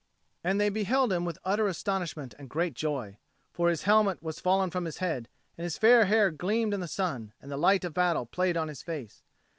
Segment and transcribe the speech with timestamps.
[0.43, 3.19] and they beheld him with utter astonishment and great joy.
[3.53, 6.87] For his helmet was fallen from his head, and his fair hair gleamed in the
[6.87, 9.21] sun, and the light of battle played on his face.